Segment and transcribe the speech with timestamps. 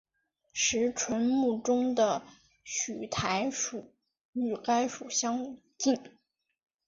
[0.51, 2.23] 石莼目中的
[2.65, 3.93] 浒苔属
[4.33, 6.01] 与该属相近。